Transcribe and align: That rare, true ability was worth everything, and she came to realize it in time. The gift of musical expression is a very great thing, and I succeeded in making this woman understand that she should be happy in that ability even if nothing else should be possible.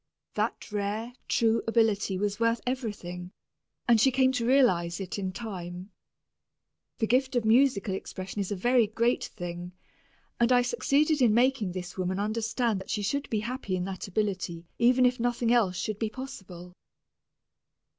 That 0.33 0.71
rare, 0.71 1.13
true 1.27 1.61
ability 1.67 2.17
was 2.17 2.39
worth 2.39 2.59
everything, 2.65 3.29
and 3.87 4.01
she 4.01 4.09
came 4.09 4.31
to 4.31 4.47
realize 4.47 4.99
it 4.99 5.19
in 5.19 5.31
time. 5.31 5.91
The 6.97 7.05
gift 7.05 7.35
of 7.35 7.45
musical 7.45 7.93
expression 7.93 8.39
is 8.41 8.51
a 8.51 8.55
very 8.55 8.87
great 8.87 9.25
thing, 9.25 9.73
and 10.39 10.51
I 10.51 10.63
succeeded 10.63 11.21
in 11.21 11.35
making 11.35 11.73
this 11.73 11.99
woman 11.99 12.19
understand 12.19 12.81
that 12.81 12.89
she 12.89 13.03
should 13.03 13.29
be 13.29 13.41
happy 13.41 13.75
in 13.75 13.83
that 13.85 14.07
ability 14.07 14.65
even 14.79 15.05
if 15.05 15.19
nothing 15.19 15.53
else 15.53 15.77
should 15.77 15.99
be 15.99 16.09
possible. 16.09 16.73